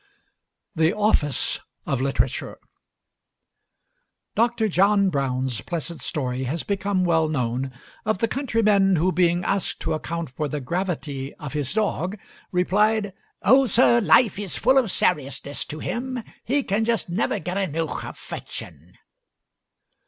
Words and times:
THE 0.73 0.95
OFFICE 0.95 1.59
OF 1.85 2.01
LITERATURE 2.01 2.57
Dr. 4.33 4.67
John 4.67 5.11
Brown's 5.11 5.61
pleasant 5.61 6.01
story 6.01 6.45
has 6.45 6.63
become 6.63 7.03
well 7.05 7.27
known, 7.29 7.71
of 8.03 8.17
the 8.17 8.27
countryman 8.27 8.95
who, 8.95 9.11
being 9.11 9.43
asked 9.43 9.79
to 9.81 9.93
account 9.93 10.31
for 10.31 10.47
the 10.47 10.59
gravity 10.59 11.35
of 11.35 11.53
his 11.53 11.75
dog, 11.75 12.17
replied, 12.51 13.13
"Oh, 13.43 13.67
sir! 13.67 13.99
life 14.01 14.39
is 14.39 14.57
full 14.57 14.79
of 14.79 14.85
sairiousness 14.89 15.67
to 15.67 15.77
him 15.77 16.23
he 16.43 16.63
can 16.63 16.83
just 16.83 17.07
never 17.07 17.37
get 17.37 17.57
eneugh 17.57 18.03
o' 18.03 18.13
fechtin'." 18.13 18.93